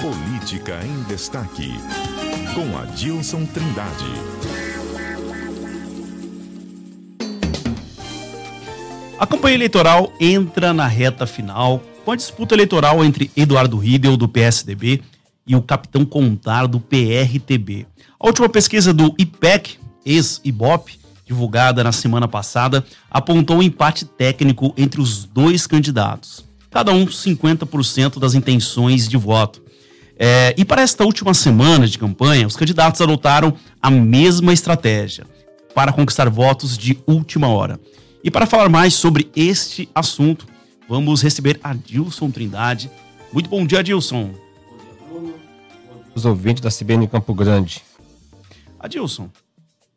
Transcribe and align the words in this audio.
Política 0.00 0.80
em 0.82 1.02
Destaque, 1.02 1.74
com 2.54 2.78
Adilson 2.78 3.44
Trindade. 3.44 4.06
A 9.18 9.26
campanha 9.26 9.56
eleitoral 9.56 10.10
entra 10.18 10.72
na 10.72 10.86
reta 10.86 11.26
final 11.26 11.82
com 12.02 12.12
a 12.12 12.16
disputa 12.16 12.54
eleitoral 12.54 13.04
entre 13.04 13.30
Eduardo 13.36 13.76
Riedel, 13.76 14.16
do 14.16 14.26
PSDB, 14.26 15.02
e 15.46 15.54
o 15.54 15.60
capitão 15.60 16.06
Contar, 16.06 16.66
do 16.66 16.80
PRTB. 16.80 17.86
A 18.18 18.26
última 18.26 18.48
pesquisa 18.48 18.94
do 18.94 19.14
IPEC, 19.18 19.76
ex-IBOP, 20.06 20.98
divulgada 21.26 21.84
na 21.84 21.92
semana 21.92 22.26
passada, 22.26 22.82
apontou 23.10 23.58
um 23.58 23.62
empate 23.62 24.06
técnico 24.06 24.72
entre 24.78 24.98
os 24.98 25.26
dois 25.26 25.66
candidatos. 25.66 26.42
Cada 26.70 26.90
um 26.90 27.04
50% 27.04 28.18
das 28.18 28.32
intenções 28.32 29.06
de 29.06 29.18
voto. 29.18 29.68
É, 30.22 30.54
e 30.58 30.66
para 30.66 30.82
esta 30.82 31.02
última 31.02 31.32
semana 31.32 31.88
de 31.88 31.98
campanha, 31.98 32.46
os 32.46 32.54
candidatos 32.54 33.00
adotaram 33.00 33.54
a 33.80 33.90
mesma 33.90 34.52
estratégia 34.52 35.26
para 35.74 35.94
conquistar 35.94 36.28
votos 36.28 36.76
de 36.76 37.02
última 37.06 37.48
hora. 37.48 37.80
E 38.22 38.30
para 38.30 38.44
falar 38.44 38.68
mais 38.68 38.92
sobre 38.92 39.30
este 39.34 39.88
assunto, 39.94 40.46
vamos 40.86 41.22
receber 41.22 41.58
Adilson 41.64 42.30
Trindade. 42.30 42.90
Muito 43.32 43.48
bom 43.48 43.64
dia, 43.64 43.78
Adilson. 43.78 44.34
Bom 45.08 45.24
dia. 45.24 45.34
Os 46.14 46.26
ouvintes 46.26 46.60
da 46.60 46.68
CBN 46.70 47.08
Campo 47.08 47.32
Grande. 47.32 47.80
Adilson, 48.78 49.30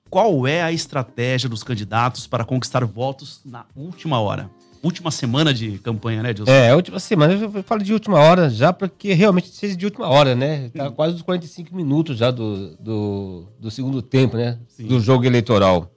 qual 0.10 0.48
é 0.48 0.64
a 0.64 0.72
estratégia 0.72 1.50
dos 1.50 1.64
candidatos 1.64 2.28
para 2.28 2.46
conquistar 2.46 2.86
votos 2.86 3.42
na 3.44 3.66
última 3.76 4.22
hora? 4.22 4.50
Última 4.84 5.10
semana 5.10 5.54
de 5.54 5.78
campanha, 5.80 6.22
né, 6.22 6.34
Dilson? 6.34 6.52
É, 6.52 6.70
a 6.70 6.76
última 6.76 7.00
semana. 7.00 7.34
Eu 7.34 7.64
falo 7.64 7.82
de 7.82 7.94
última 7.94 8.20
hora 8.20 8.50
já, 8.50 8.74
porque 8.74 9.14
realmente 9.14 9.50
seja 9.50 9.76
de 9.76 9.86
última 9.86 10.08
hora, 10.08 10.36
né? 10.36 10.70
Tá 10.70 10.92
quase 10.92 11.16
os 11.16 11.22
45 11.22 11.76
minutos 11.76 12.18
já 12.18 12.30
do, 12.30 12.76
do, 12.78 13.48
do 13.60 13.72
segundo 13.72 14.02
tempo, 14.02 14.36
né? 14.36 14.60
Sim. 14.68 14.86
Do 14.86 15.00
jogo 15.00 15.26
eleitoral. 15.26 15.90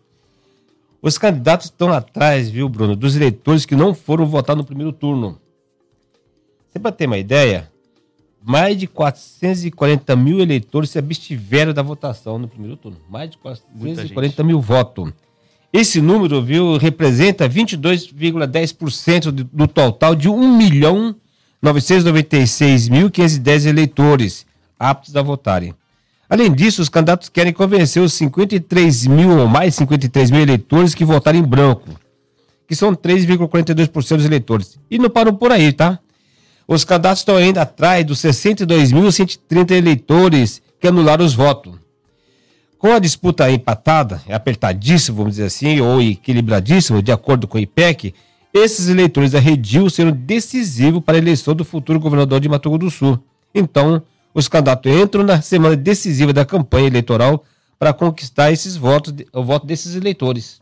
Os 1.02 1.18
candidatos 1.18 1.66
estão 1.66 1.92
atrás, 1.92 2.48
viu, 2.48 2.68
Bruno, 2.68 2.96
dos 2.96 3.16
eleitores 3.16 3.66
que 3.66 3.76
não 3.76 3.94
foram 3.94 4.24
votar 4.26 4.56
no 4.56 4.64
primeiro 4.64 4.92
turno. 4.92 5.38
Você 6.68 6.78
para 6.78 6.92
ter 6.92 7.06
uma 7.06 7.18
ideia, 7.18 7.70
mais 8.42 8.76
de 8.76 8.86
440 8.86 10.16
mil 10.16 10.40
eleitores 10.40 10.90
se 10.90 10.98
abstiveram 10.98 11.72
da 11.72 11.82
votação 11.82 12.38
no 12.38 12.48
primeiro 12.48 12.76
turno. 12.76 12.98
Mais 13.08 13.30
de 13.30 13.38
440 13.38 14.42
mil 14.44 14.60
votos. 14.60 15.12
Esse 15.76 16.00
número, 16.00 16.42
viu, 16.42 16.78
representa 16.78 17.46
22,10% 17.46 19.30
do 19.30 19.68
total 19.68 20.14
de 20.14 20.26
1 20.26 20.56
milhão 20.56 21.14
996.510 21.62 23.66
eleitores 23.66 24.46
aptos 24.80 25.14
a 25.14 25.20
votarem. 25.20 25.74
Além 26.30 26.50
disso, 26.50 26.80
os 26.80 26.88
candidatos 26.88 27.28
querem 27.28 27.52
convencer 27.52 28.02
os 28.02 28.14
53 28.14 29.06
mil 29.06 29.38
ou 29.38 29.46
mais 29.46 29.74
53 29.74 30.30
mil 30.30 30.40
eleitores 30.40 30.94
que 30.94 31.04
votaram 31.04 31.40
em 31.40 31.42
branco, 31.42 31.90
que 32.66 32.74
são 32.74 32.94
3,42% 32.94 34.16
dos 34.16 34.24
eleitores. 34.24 34.80
E 34.90 34.98
não 34.98 35.10
param 35.10 35.34
por 35.34 35.52
aí, 35.52 35.74
tá? 35.74 35.98
Os 36.66 36.84
candidatos 36.84 37.20
estão 37.20 37.36
ainda 37.36 37.60
atrás 37.60 38.02
dos 38.02 38.18
62.130 38.20 39.72
eleitores 39.72 40.62
que 40.80 40.88
anularam 40.88 41.22
os 41.22 41.34
votos. 41.34 41.74
Com 42.78 42.92
a 42.92 42.98
disputa 42.98 43.50
empatada, 43.50 44.20
apertadíssima, 44.28 45.16
vamos 45.16 45.32
dizer 45.32 45.46
assim, 45.46 45.80
ou 45.80 46.00
equilibradíssima, 46.00 47.02
de 47.02 47.10
acordo 47.10 47.48
com 47.48 47.56
o 47.56 47.60
IPEC, 47.60 48.14
esses 48.52 48.88
eleitores 48.88 49.32
da 49.32 49.38
Redil 49.38 49.88
serão 49.88 50.12
decisivos 50.12 51.02
para 51.02 51.16
a 51.16 51.18
eleição 51.18 51.54
do 51.54 51.64
futuro 51.64 51.98
governador 51.98 52.40
de 52.40 52.48
Mato 52.48 52.70
Grosso 52.70 52.84
do 52.84 52.90
Sul. 52.90 53.18
Então, 53.54 54.02
os 54.34 54.48
candidatos 54.48 54.92
entram 54.92 55.24
na 55.24 55.40
semana 55.40 55.74
decisiva 55.74 56.32
da 56.32 56.44
campanha 56.44 56.86
eleitoral 56.86 57.44
para 57.78 57.92
conquistar 57.92 58.52
esses 58.52 58.76
votos, 58.76 59.14
o 59.32 59.42
voto 59.42 59.66
desses 59.66 59.94
eleitores. 59.94 60.60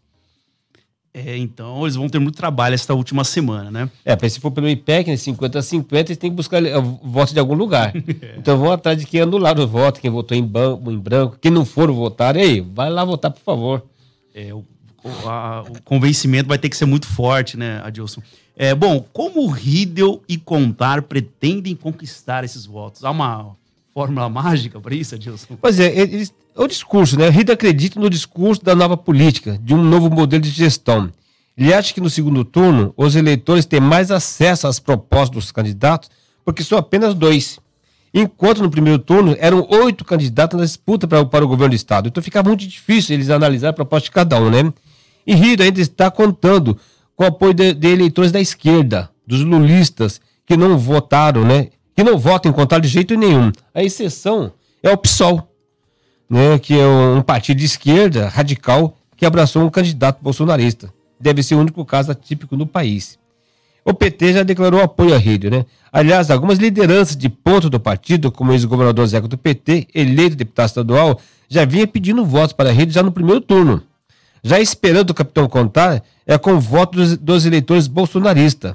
É, 1.16 1.38
então 1.38 1.82
eles 1.82 1.94
vão 1.94 2.08
ter 2.08 2.18
muito 2.18 2.34
trabalho 2.34 2.74
esta 2.74 2.92
última 2.92 3.22
semana, 3.22 3.70
né? 3.70 3.88
É, 4.04 4.28
se 4.28 4.40
for 4.40 4.50
pelo 4.50 4.68
IPEC, 4.68 5.08
né, 5.08 5.16
50 5.16 5.60
a 5.60 5.62
50, 5.62 6.10
eles 6.10 6.18
têm 6.18 6.28
que 6.28 6.34
buscar 6.34 6.60
eh, 6.64 6.74
voto 7.04 7.32
de 7.32 7.38
algum 7.38 7.54
lugar. 7.54 7.94
é. 8.20 8.34
Então 8.36 8.58
vão 8.58 8.72
atrás 8.72 8.98
de 8.98 9.06
quem 9.06 9.20
anular 9.20 9.56
o 9.60 9.64
voto, 9.64 10.00
quem 10.00 10.10
votou 10.10 10.36
em, 10.36 10.42
banco, 10.42 10.90
em 10.90 10.98
branco, 10.98 11.38
quem 11.40 11.52
não 11.52 11.64
for 11.64 11.88
votar, 11.92 12.36
aí, 12.36 12.60
vai 12.60 12.90
lá 12.90 13.04
votar, 13.04 13.30
por 13.30 13.42
favor. 13.42 13.84
É, 14.34 14.52
o, 14.52 14.64
o, 15.04 15.28
a, 15.28 15.62
o 15.62 15.82
convencimento 15.84 16.48
vai 16.48 16.58
ter 16.58 16.68
que 16.68 16.76
ser 16.76 16.86
muito 16.86 17.06
forte, 17.06 17.56
né, 17.56 17.80
Adilson? 17.84 18.20
É, 18.56 18.74
bom, 18.74 19.04
como 19.12 19.44
o 19.44 19.48
Riedel 19.48 20.20
e 20.28 20.36
Contar 20.36 21.02
pretendem 21.02 21.76
conquistar 21.76 22.42
esses 22.42 22.66
votos? 22.66 23.04
Há 23.04 23.12
uma 23.12 23.54
fórmula 23.92 24.28
mágica 24.28 24.80
para 24.80 24.96
isso, 24.96 25.14
Adilson? 25.14 25.56
Pois 25.60 25.78
é, 25.78 25.96
eles 25.96 26.34
o 26.62 26.68
discurso, 26.68 27.18
né? 27.18 27.28
Rida 27.28 27.52
acredita 27.52 27.98
no 27.98 28.08
discurso 28.08 28.62
da 28.62 28.74
nova 28.74 28.96
política, 28.96 29.58
de 29.60 29.74
um 29.74 29.82
novo 29.82 30.08
modelo 30.08 30.42
de 30.42 30.50
gestão. 30.50 31.10
Ele 31.56 31.72
acha 31.72 31.92
que 31.92 32.00
no 32.00 32.10
segundo 32.10 32.44
turno 32.44 32.92
os 32.96 33.16
eleitores 33.16 33.64
têm 33.66 33.80
mais 33.80 34.10
acesso 34.10 34.66
às 34.66 34.78
propostas 34.78 35.30
dos 35.30 35.52
candidatos, 35.52 36.10
porque 36.44 36.62
são 36.62 36.78
apenas 36.78 37.14
dois. 37.14 37.58
Enquanto 38.12 38.62
no 38.62 38.70
primeiro 38.70 38.98
turno 39.00 39.36
eram 39.40 39.66
oito 39.68 40.04
candidatos 40.04 40.58
na 40.58 40.64
disputa 40.64 41.08
para, 41.08 41.24
para 41.24 41.44
o 41.44 41.48
governo 41.48 41.70
do 41.70 41.76
estado. 41.76 42.08
Então 42.08 42.22
fica 42.22 42.42
muito 42.42 42.66
difícil 42.66 43.14
eles 43.14 43.30
analisar 43.30 43.70
a 43.70 43.72
proposta 43.72 44.04
de 44.04 44.12
cada 44.12 44.40
um, 44.40 44.50
né? 44.50 44.72
E 45.26 45.34
Rida 45.34 45.64
ainda 45.64 45.80
está 45.80 46.10
contando 46.10 46.78
com 47.16 47.24
o 47.24 47.26
apoio 47.26 47.54
de, 47.54 47.74
de 47.74 47.88
eleitores 47.88 48.30
da 48.30 48.40
esquerda, 48.40 49.10
dos 49.26 49.40
lulistas, 49.40 50.20
que 50.46 50.56
não 50.56 50.78
votaram, 50.78 51.44
né? 51.44 51.68
Que 51.96 52.04
não 52.04 52.18
votam 52.18 52.52
em 52.52 52.54
contar 52.54 52.78
de 52.78 52.88
jeito 52.88 53.16
nenhum. 53.16 53.50
A 53.74 53.82
exceção 53.82 54.52
é 54.82 54.92
o 54.92 54.96
PSOL 54.96 55.53
né, 56.28 56.58
que 56.58 56.78
é 56.78 56.86
um 56.86 57.22
partido 57.22 57.58
de 57.58 57.64
esquerda 57.66 58.28
radical 58.28 58.96
que 59.16 59.26
abraçou 59.26 59.62
um 59.62 59.70
candidato 59.70 60.22
bolsonarista. 60.22 60.92
Deve 61.18 61.42
ser 61.42 61.54
o 61.54 61.60
único 61.60 61.84
caso 61.84 62.10
atípico 62.12 62.56
no 62.56 62.66
país. 62.66 63.18
O 63.84 63.92
PT 63.92 64.32
já 64.32 64.42
declarou 64.42 64.80
apoio 64.80 65.14
à 65.14 65.18
rede, 65.18 65.50
né? 65.50 65.66
Aliás, 65.92 66.30
algumas 66.30 66.58
lideranças 66.58 67.16
de 67.16 67.28
ponto 67.28 67.68
do 67.68 67.78
partido, 67.78 68.32
como 68.32 68.50
o 68.50 68.54
ex-governador 68.54 69.06
Zeca 69.06 69.28
do 69.28 69.36
PT, 69.36 69.88
eleito 69.94 70.34
deputado 70.34 70.66
estadual, 70.66 71.20
já 71.48 71.64
vinha 71.66 71.86
pedindo 71.86 72.24
votos 72.24 72.54
para 72.54 72.70
a 72.70 72.72
rede 72.72 72.92
já 72.92 73.02
no 73.02 73.12
primeiro 73.12 73.40
turno. 73.42 73.82
Já 74.42 74.58
esperando 74.58 75.10
o 75.10 75.14
capitão 75.14 75.46
contar, 75.48 76.02
é 76.26 76.36
com 76.38 76.58
voto 76.58 77.16
dos, 77.16 77.44
eleitores 77.44 77.86
bolsonaristas. 77.86 78.74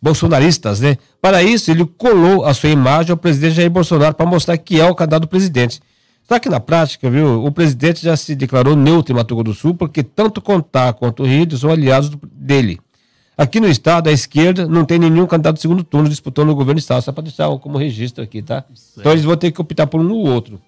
Bolsonaristas, 0.00 0.80
né? 0.80 0.96
Para 1.20 1.42
isso, 1.42 1.70
ele 1.70 1.84
colou 1.84 2.44
a 2.44 2.54
sua 2.54 2.70
imagem 2.70 3.12
ao 3.12 3.16
presidente 3.16 3.54
Jair 3.54 3.70
Bolsonaro 3.70 4.14
para 4.14 4.26
mostrar 4.26 4.56
que 4.56 4.80
é 4.80 4.86
o 4.86 4.94
candidato 4.94 5.22
do 5.22 5.28
presidente. 5.28 5.80
Só 6.28 6.38
que 6.40 6.48
na 6.48 6.58
prática, 6.58 7.08
viu, 7.08 7.44
o 7.44 7.52
presidente 7.52 8.02
já 8.02 8.16
se 8.16 8.34
declarou 8.34 8.74
neutro 8.74 9.12
em 9.12 9.16
Mato 9.16 9.34
Grosso 9.34 9.44
do 9.44 9.54
Sul, 9.54 9.74
porque 9.74 10.02
tanto 10.02 10.40
Contar 10.40 10.92
quanto 10.94 11.22
o 11.22 11.26
Rio 11.26 11.56
são 11.56 11.70
aliados 11.70 12.10
dele. 12.32 12.80
Aqui 13.38 13.60
no 13.60 13.68
estado, 13.68 14.08
a 14.08 14.12
esquerda 14.12 14.66
não 14.66 14.84
tem 14.84 14.98
nenhum 14.98 15.26
candidato 15.26 15.56
de 15.56 15.62
segundo 15.62 15.84
turno 15.84 16.08
disputando 16.08 16.48
o 16.48 16.54
governo 16.54 16.80
do 16.80 16.82
estado, 16.82 17.02
só 17.02 17.12
para 17.12 17.24
deixar 17.24 17.48
como 17.58 17.76
registro 17.76 18.24
aqui, 18.24 18.42
tá? 18.42 18.64
Certo. 18.74 19.00
Então 19.00 19.12
eles 19.12 19.24
vão 19.24 19.36
ter 19.36 19.52
que 19.52 19.60
optar 19.60 19.86
por 19.86 20.00
um 20.00 20.10
ou 20.10 20.26
outro. 20.26 20.60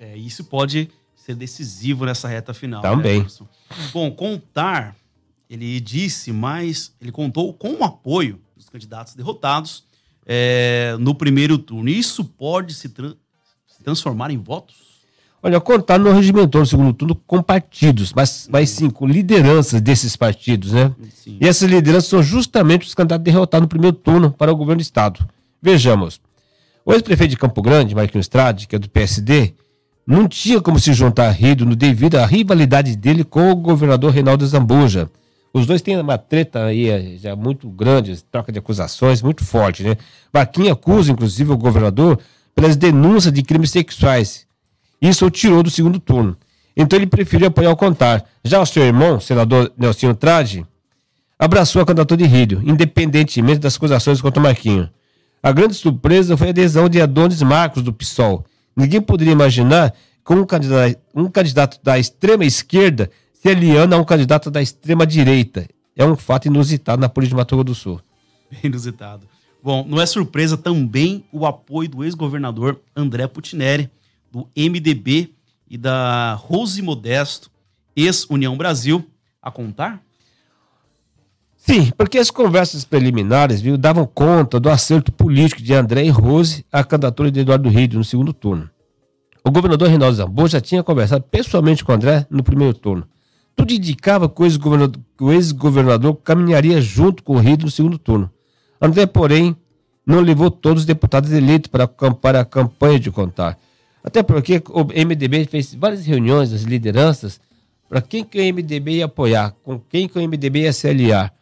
É, 0.00 0.16
isso 0.16 0.44
pode 0.44 0.90
ser 1.14 1.34
decisivo 1.34 2.04
nessa 2.04 2.26
reta 2.26 2.52
final. 2.52 2.82
Né, 2.82 2.90
Também. 2.90 3.20
Né, 3.20 3.28
Bom, 3.92 4.10
Contar, 4.10 4.96
ele 5.48 5.78
disse, 5.80 6.32
mas 6.32 6.92
ele 7.00 7.12
contou 7.12 7.54
com 7.54 7.74
o 7.74 7.84
apoio 7.84 8.40
dos 8.56 8.68
candidatos 8.68 9.14
derrotados 9.14 9.84
é, 10.26 10.96
no 10.98 11.14
primeiro 11.14 11.56
turno. 11.56 11.88
Isso 11.88 12.24
pode 12.24 12.74
se, 12.74 12.88
tra 12.88 13.14
se 13.66 13.82
transformar 13.82 14.30
em 14.30 14.38
votos? 14.38 14.87
Olha, 15.40 15.60
contar 15.60 15.98
não 15.98 16.12
regimentou 16.12 16.60
no 16.60 16.66
segundo 16.66 16.92
turno 16.92 17.14
com 17.14 17.40
partidos, 17.40 18.12
mas, 18.12 18.48
mas 18.50 18.70
sim 18.70 18.90
com 18.90 19.06
lideranças 19.06 19.80
desses 19.80 20.16
partidos, 20.16 20.72
né? 20.72 20.92
Sim. 21.14 21.38
E 21.40 21.46
essas 21.46 21.70
lideranças 21.70 22.10
são 22.10 22.22
justamente 22.22 22.86
os 22.86 22.94
candidatos 22.94 23.24
derrotados 23.24 23.62
no 23.62 23.68
primeiro 23.68 23.96
turno 23.96 24.32
para 24.32 24.52
o 24.52 24.56
governo 24.56 24.78
do 24.78 24.82
Estado. 24.82 25.24
Vejamos. 25.62 26.20
O 26.84 26.92
ex-prefeito 26.92 27.30
de 27.30 27.36
Campo 27.36 27.62
Grande, 27.62 27.94
Marquinhos 27.94 28.24
Estrade, 28.24 28.66
que 28.66 28.74
é 28.74 28.78
do 28.78 28.88
PSD, 28.88 29.54
não 30.04 30.26
tinha 30.26 30.60
como 30.60 30.78
se 30.78 30.92
juntar 30.92 31.28
a 31.28 31.30
Rido 31.30 31.64
devido 31.76 32.16
à 32.16 32.26
rivalidade 32.26 32.96
dele 32.96 33.22
com 33.22 33.50
o 33.50 33.54
governador 33.54 34.10
Reinaldo 34.10 34.44
Zambuja. 34.46 35.08
Os 35.52 35.66
dois 35.66 35.82
têm 35.82 35.96
uma 35.98 36.18
treta 36.18 36.64
aí 36.64 36.88
é, 36.88 37.16
já 37.16 37.36
muito 37.36 37.68
grande, 37.68 38.22
troca 38.24 38.50
de 38.50 38.58
acusações 38.58 39.22
muito 39.22 39.44
forte, 39.44 39.82
né? 39.84 39.96
Marquinhos 40.32 40.72
acusa, 40.72 41.12
inclusive, 41.12 41.52
o 41.52 41.56
governador 41.56 42.18
pelas 42.54 42.74
denúncias 42.74 43.32
de 43.32 43.42
crimes 43.42 43.70
sexuais 43.70 44.47
isso 45.00 45.26
o 45.26 45.30
tirou 45.30 45.62
do 45.62 45.70
segundo 45.70 45.98
turno. 45.98 46.36
Então 46.76 46.98
ele 46.98 47.06
preferiu 47.06 47.48
apoiar 47.48 47.70
o 47.70 47.76
Contar. 47.76 48.24
Já 48.44 48.60
o 48.60 48.66
seu 48.66 48.84
irmão, 48.84 49.20
senador 49.20 49.72
Nelsinho 49.76 50.14
Trade, 50.14 50.64
abraçou 51.38 51.82
a 51.82 51.86
candidatura 51.86 52.18
de 52.18 52.26
Rídio, 52.26 52.62
independentemente 52.64 53.58
das 53.58 53.76
acusações 53.76 54.20
contra 54.20 54.40
o 54.40 54.42
Marquinho. 54.42 54.88
A 55.42 55.52
grande 55.52 55.74
surpresa 55.74 56.36
foi 56.36 56.48
a 56.48 56.50
adesão 56.50 56.88
de 56.88 57.00
Adonis 57.00 57.42
Marcos, 57.42 57.82
do 57.82 57.92
PSOL. 57.92 58.44
Ninguém 58.76 59.00
poderia 59.00 59.32
imaginar 59.32 59.94
que 60.24 60.32
um 60.32 60.44
candidato, 60.44 60.96
um 61.14 61.28
candidato 61.28 61.80
da 61.82 61.98
extrema 61.98 62.44
esquerda 62.44 63.10
se 63.32 63.48
aliando 63.48 63.94
a 63.94 63.98
um 63.98 64.04
candidato 64.04 64.50
da 64.50 64.60
extrema 64.60 65.06
direita. 65.06 65.68
É 65.96 66.04
um 66.04 66.16
fato 66.16 66.46
inusitado 66.46 67.00
na 67.00 67.08
política 67.08 67.34
de 67.34 67.40
Mato 67.40 67.56
Grosso 67.56 67.64
do 67.64 67.74
Sul. 67.74 68.00
Inusitado. 68.62 69.26
Bom, 69.62 69.84
não 69.88 70.00
é 70.00 70.06
surpresa 70.06 70.56
também 70.56 71.24
o 71.32 71.44
apoio 71.44 71.88
do 71.88 72.04
ex-governador 72.04 72.80
André 72.94 73.26
Putineri, 73.26 73.90
do 74.30 74.48
MDB 74.56 75.32
e 75.68 75.76
da 75.76 76.34
Rose 76.34 76.80
Modesto, 76.82 77.50
ex-União 77.94 78.56
Brasil, 78.56 79.04
a 79.42 79.50
contar? 79.50 80.02
Sim, 81.56 81.92
porque 81.96 82.18
as 82.18 82.30
conversas 82.30 82.84
preliminares 82.84 83.60
viu, 83.60 83.76
davam 83.76 84.06
conta 84.06 84.58
do 84.58 84.70
acerto 84.70 85.12
político 85.12 85.60
de 85.60 85.74
André 85.74 86.04
e 86.04 86.08
Rose 86.08 86.64
à 86.72 86.82
candidatura 86.82 87.30
de 87.30 87.40
Eduardo 87.40 87.68
Rídio 87.68 87.98
no 87.98 88.04
segundo 88.04 88.32
turno. 88.32 88.70
O 89.44 89.50
governador 89.50 89.88
Reinaldo 89.88 90.16
Zambo 90.16 90.48
já 90.48 90.60
tinha 90.60 90.82
conversado 90.82 91.24
pessoalmente 91.30 91.84
com 91.84 91.92
André 91.92 92.26
no 92.30 92.42
primeiro 92.42 92.74
turno. 92.74 93.06
Tudo 93.54 93.72
indicava 93.72 94.28
que 94.28 94.42
o 95.20 95.32
ex-governador 95.32 96.14
caminharia 96.22 96.80
junto 96.80 97.22
com 97.22 97.34
o 97.34 97.38
Rídio 97.38 97.66
no 97.66 97.70
segundo 97.70 97.98
turno. 97.98 98.30
André, 98.80 99.04
porém, 99.04 99.56
não 100.06 100.20
levou 100.20 100.50
todos 100.50 100.82
os 100.82 100.86
deputados 100.86 101.32
eleitos 101.32 101.68
para, 101.68 101.88
para 101.88 102.40
a 102.40 102.44
campanha 102.44 103.00
de 103.00 103.10
contar. 103.10 103.58
Até 104.02 104.22
porque 104.22 104.62
o 104.70 104.84
MDB 104.84 105.44
fez 105.46 105.74
várias 105.74 106.06
reuniões 106.06 106.50
das 106.50 106.62
lideranças 106.62 107.40
para 107.88 108.02
quem 108.02 108.22
que 108.22 108.38
o 108.38 108.54
MDB 108.54 108.98
ia 108.98 109.06
apoiar, 109.06 109.54
com 109.62 109.78
quem 109.78 110.08
que 110.08 110.18
o 110.18 110.22
MDB 110.22 110.62
ia 110.62 110.72
se 110.72 110.88
aliar. 110.88 111.32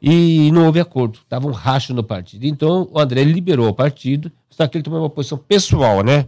E 0.00 0.50
não 0.52 0.66
houve 0.66 0.78
acordo, 0.80 1.20
estava 1.22 1.46
um 1.46 1.50
racho 1.50 1.94
no 1.94 2.04
partido. 2.04 2.44
Então 2.44 2.88
o 2.92 2.98
André 2.98 3.24
liberou 3.24 3.68
o 3.68 3.74
partido, 3.74 4.30
só 4.50 4.66
que 4.66 4.76
ele 4.76 4.84
tomou 4.84 5.00
uma 5.00 5.10
posição 5.10 5.38
pessoal, 5.38 6.04
né? 6.04 6.26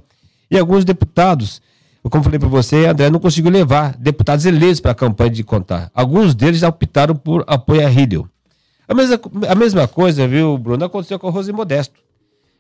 E 0.51 0.59
alguns 0.59 0.85
deputados, 0.85 1.61
como 2.03 2.25
falei 2.25 2.39
para 2.39 2.49
você, 2.49 2.87
André 2.87 3.11
não 3.11 3.19
conseguiu 3.19 3.51
levar 3.51 3.97
deputados 3.99 4.47
eleitos 4.47 4.81
para 4.81 4.93
a 4.93 4.95
campanha 4.95 5.31
de 5.31 5.45
contar. 5.45 5.91
Alguns 5.93 6.35
deles 6.35 6.63
optaram 6.63 7.15
por 7.15 7.45
apoiar 7.47 7.89
Riddle. 7.89 8.29
A 8.89 8.95
mesma, 8.95 9.21
a 9.49 9.55
mesma 9.55 9.89
coisa, 9.89 10.27
viu, 10.27 10.57
Bruno, 10.57 10.85
aconteceu 10.85 11.19
com 11.19 11.29
a 11.29 11.31
Rose 11.31 11.53
Modesto. 11.53 12.01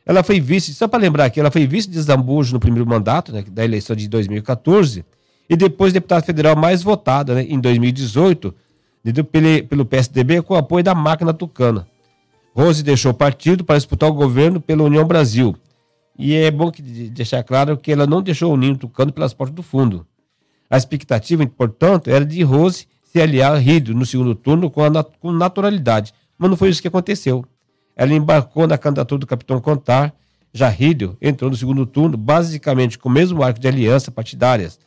Ela 0.07 0.23
foi 0.23 0.39
vice, 0.39 0.73
só 0.73 0.87
para 0.87 1.01
lembrar 1.01 1.25
aqui, 1.25 1.41
ela 1.41 1.51
foi 1.51 1.67
vice 1.67 1.91
de 1.91 2.01
Zambujo 2.01 2.53
no 2.55 2.61
primeiro 2.61 2.89
mandato, 2.89 3.33
né, 3.33 3.45
da 3.51 3.65
eleição 3.65 3.97
de 3.97 4.09
2014, 4.09 5.05
e 5.51 5.57
depois 5.57 5.93
deputada 5.93 6.25
federal 6.25 6.55
mais 6.55 6.81
votada 6.81 7.35
né, 7.35 7.43
em 7.49 7.59
2018, 7.59 8.55
pelo, 9.69 9.85
PSDB, 9.85 10.43
com 10.43 10.55
o 10.55 10.57
apoio 10.57 10.85
da 10.85 10.95
máquina 10.95 11.35
tucana. 11.35 11.89
Rose 12.55 12.85
deixou 12.85 13.11
o 13.11 13.15
partido 13.15 13.65
para 13.65 13.77
disputar 13.77 14.09
o 14.09 14.15
governo 14.15 14.61
pela 14.61 14.85
União 14.85 15.05
Brasil. 15.05 15.57
E 16.19 16.35
é 16.35 16.51
bom 16.51 16.71
que, 16.71 16.81
deixar 16.83 17.43
claro 17.43 17.77
que 17.77 17.93
ela 17.93 18.07
não 18.07 18.23
deixou 18.23 18.53
o 18.53 18.57
ninho 18.57 18.77
tucano 18.77 19.13
pelas 19.13 19.35
portas 19.35 19.55
do 19.55 19.63
fundo. 19.63 20.07
A 20.71 20.77
expectativa, 20.77 21.47
portanto, 21.47 22.09
era 22.09 22.25
de 22.25 22.43
Rose 22.43 22.87
se 23.05 23.21
aliar 23.21 23.53
a 23.53 23.59
Rídio 23.59 23.95
no 23.95 24.07
segundo 24.07 24.35
turno 24.35 24.71
com, 24.71 24.83
a, 24.83 25.05
com 25.05 25.33
naturalidade, 25.33 26.15
mas 26.39 26.49
não 26.49 26.57
foi 26.57 26.71
isso 26.71 26.81
que 26.81 26.89
aconteceu. 26.89 27.45
Ela 27.97 28.13
embarcou 28.13 28.67
na 28.67 28.77
candidatura 28.77 29.21
do 29.21 29.27
capitão 29.27 29.61
Contar, 29.61 30.15
já 30.53 30.69
Rídio 30.69 31.17
entrou 31.21 31.51
no 31.51 31.57
segundo 31.57 31.87
turno, 31.87 32.17
basicamente 32.17 32.99
com 32.99 33.09
o 33.09 33.13
mesmo 33.13 33.43
arco 33.43 33.59
de 33.59 33.67
aliança 33.67 34.11
partidárias, 34.11 34.79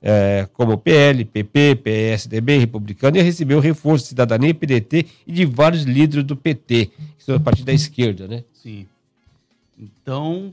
é, 0.00 0.48
como 0.52 0.78
PL, 0.78 1.24
PP, 1.24 1.76
PSDB, 1.76 2.58
Republicano, 2.58 3.16
e 3.16 3.22
recebeu 3.22 3.60
reforço 3.60 4.04
de 4.04 4.08
Cidadania, 4.10 4.54
PDT 4.54 5.06
e 5.26 5.32
de 5.32 5.44
vários 5.44 5.82
líderes 5.82 6.24
do 6.24 6.36
PT, 6.36 6.86
que 7.18 7.24
são 7.24 7.36
a 7.36 7.40
partir 7.40 7.64
da 7.64 7.72
esquerda, 7.72 8.26
né? 8.26 8.42
Sim. 8.52 8.86
Então, 9.78 10.52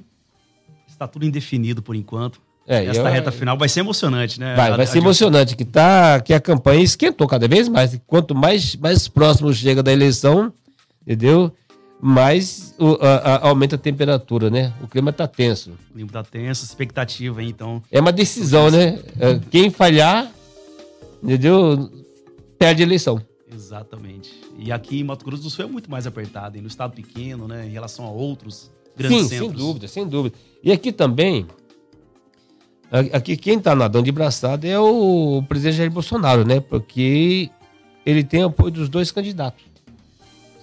está 0.88 1.08
tudo 1.08 1.26
indefinido 1.26 1.82
por 1.82 1.96
enquanto. 1.96 2.42
É, 2.68 2.86
Esta 2.86 3.02
eu, 3.02 3.12
reta 3.12 3.32
final 3.32 3.58
vai 3.58 3.68
ser 3.68 3.80
emocionante, 3.80 4.40
né? 4.40 4.56
Vai, 4.56 4.78
vai 4.78 4.86
ser 4.86 5.00
emocionante, 5.00 5.56
que, 5.56 5.66
tá, 5.66 6.20
que 6.20 6.32
a 6.34 6.40
campanha 6.40 6.84
esquentou 6.84 7.28
cada 7.28 7.48
vez 7.48 7.68
mais. 7.68 8.00
Quanto 8.06 8.36
mais, 8.36 8.76
mais 8.76 9.08
próximo 9.08 9.52
chega 9.52 9.82
da 9.82 9.92
eleição, 9.92 10.54
entendeu? 11.02 11.52
Mais 12.02 12.74
o, 12.80 12.98
a, 13.02 13.16
a, 13.18 13.48
aumenta 13.50 13.76
a 13.76 13.80
temperatura, 13.80 14.50
né? 14.50 14.74
O 14.82 14.88
clima 14.88 15.10
está 15.10 15.28
tenso. 15.28 15.72
O 15.90 15.94
clima 15.94 16.08
está 16.08 16.24
tenso, 16.24 16.64
expectativa, 16.64 17.42
hein, 17.44 17.50
então. 17.50 17.84
É 17.92 18.00
uma 18.00 18.12
decisão, 18.12 18.72
né? 18.72 19.00
É, 19.20 19.40
quem 19.52 19.70
falhar, 19.70 20.32
entendeu? 21.22 21.92
Perde 22.58 22.84
a 22.84 22.86
eleição. 22.86 23.22
Exatamente. 23.54 24.32
E 24.58 24.72
aqui 24.72 25.00
em 25.00 25.04
Mato 25.04 25.26
Grosso 25.26 25.44
do 25.44 25.50
Sul 25.50 25.66
é 25.66 25.68
muito 25.68 25.92
mais 25.92 26.08
apertado, 26.08 26.56
hein? 26.56 26.62
no 26.62 26.68
estado 26.68 26.94
pequeno, 26.94 27.48
né? 27.48 27.66
Em 27.66 27.72
relação 27.72 28.06
a 28.06 28.10
outros 28.10 28.72
grandes 28.96 29.24
Sim, 29.24 29.28
centros. 29.28 29.50
sem 29.50 29.58
dúvida, 29.58 29.88
sem 29.88 30.08
dúvida. 30.08 30.36
E 30.64 30.72
aqui 30.72 30.92
também, 30.92 31.48
aqui 33.12 33.36
quem 33.36 33.58
está 33.58 33.76
nadando 33.76 34.06
de 34.06 34.12
braçada 34.12 34.68
é 34.68 34.80
o 34.80 35.44
presidente 35.48 35.78
Jair 35.78 35.92
Bolsonaro, 35.92 36.46
né? 36.46 36.60
Porque 36.60 37.50
ele 38.06 38.24
tem 38.24 38.44
apoio 38.44 38.72
dos 38.72 38.88
dois 38.88 39.12
candidatos. 39.12 39.64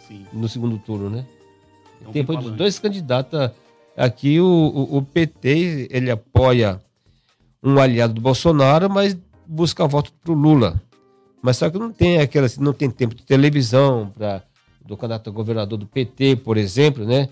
Sim. 0.06 0.26
no 0.32 0.48
segundo 0.48 0.78
turno, 0.78 1.10
né? 1.10 1.26
É 2.04 2.08
um 2.08 2.12
Tem 2.12 2.22
apoio 2.22 2.40
dos 2.40 2.52
dois 2.52 2.78
candidatos. 2.78 3.50
Aqui 3.96 4.40
o, 4.40 4.46
o, 4.46 4.98
o, 4.98 5.02
PT 5.02 5.88
ele 5.90 6.10
apoia 6.10 6.80
um 7.62 7.78
aliado 7.78 8.14
do 8.14 8.20
Bolsonaro, 8.20 8.90
mas 8.90 9.16
busca 9.46 9.86
voto 9.86 10.12
para 10.12 10.32
o 10.32 10.34
Lula. 10.34 10.80
Mas 11.42 11.56
só 11.56 11.70
que 11.70 11.78
não 11.78 11.90
tem 11.90 12.18
aquela, 12.18 12.46
não 12.58 12.72
tem 12.72 12.90
tempo 12.90 13.14
de 13.14 13.22
televisão 13.22 14.12
para 14.14 14.42
do 14.84 14.96
candidato 14.96 15.30
a 15.30 15.32
governador 15.32 15.78
do 15.78 15.86
PT, 15.86 16.36
por 16.36 16.56
exemplo, 16.56 17.04
né? 17.04 17.28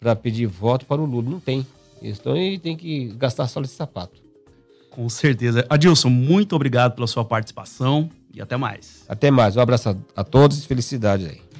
Para 0.00 0.16
pedir 0.16 0.46
voto 0.46 0.86
para 0.86 1.02
o 1.02 1.04
Lula. 1.04 1.28
Não 1.30 1.40
tem. 1.40 1.66
Então 2.00 2.36
ele 2.36 2.58
tem 2.58 2.76
que 2.76 3.08
gastar 3.16 3.46
só 3.48 3.60
esse 3.60 3.74
sapato. 3.74 4.22
Com 4.90 5.08
certeza. 5.08 5.66
Adilson, 5.68 6.08
muito 6.08 6.54
obrigado 6.54 6.94
pela 6.94 7.06
sua 7.06 7.24
participação 7.24 8.08
e 8.32 8.40
até 8.40 8.56
mais. 8.56 9.04
Até 9.08 9.30
mais. 9.30 9.56
Um 9.56 9.60
abraço 9.60 9.90
a, 9.90 9.96
a 10.16 10.24
todos 10.24 10.62
e 10.62 10.66
felicidade 10.66 11.26
aí. 11.26 11.53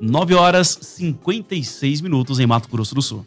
9 0.00 0.34
horas 0.34 0.78
56 0.80 2.00
minutos 2.00 2.40
em 2.40 2.46
Mato 2.46 2.70
Grosso 2.70 2.94
do 2.94 3.02
Sul. 3.02 3.26